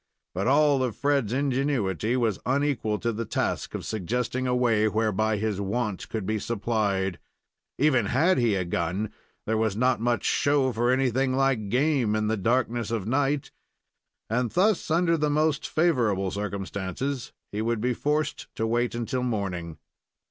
But 0.33 0.47
all 0.47 0.81
of 0.81 0.95
Fred's 0.95 1.31
ingenuity 1.31 2.17
was 2.17 2.39
unequal 2.43 2.97
to 3.01 3.11
the 3.11 3.23
task 3.23 3.75
of 3.75 3.85
suggesting 3.85 4.47
a 4.47 4.55
way 4.55 4.87
whereby 4.87 5.37
his 5.37 5.61
want 5.61 6.09
could 6.09 6.25
be 6.25 6.39
supplied. 6.39 7.19
Even 7.77 8.07
had 8.07 8.39
he 8.39 8.55
a 8.55 8.65
gun, 8.65 9.11
there 9.45 9.59
was 9.59 9.75
not 9.77 10.01
much 10.01 10.23
show 10.25 10.71
for 10.73 10.89
anything 10.89 11.35
like 11.35 11.69
game 11.69 12.15
in 12.15 12.25
the 12.25 12.35
darkness 12.35 12.89
of 12.89 13.05
night, 13.07 13.51
and 14.27 14.49
thus, 14.49 14.89
under 14.89 15.17
the 15.17 15.29
most 15.29 15.67
favorable 15.69 16.31
circumstances, 16.31 17.31
he 17.51 17.61
would 17.61 17.79
be 17.79 17.93
forced 17.93 18.47
to 18.55 18.65
wait 18.65 18.95
until 18.95 19.21
morning. 19.21 19.77